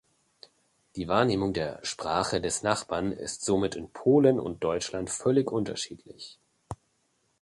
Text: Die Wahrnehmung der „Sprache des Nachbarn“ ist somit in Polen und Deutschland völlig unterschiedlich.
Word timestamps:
Die 0.95 1.07
Wahrnehmung 1.07 1.53
der 1.53 1.77
„Sprache 1.85 2.41
des 2.41 2.63
Nachbarn“ 2.63 3.11
ist 3.11 3.45
somit 3.45 3.75
in 3.75 3.91
Polen 3.91 4.39
und 4.39 4.63
Deutschland 4.63 5.11
völlig 5.11 5.51
unterschiedlich. 5.51 6.39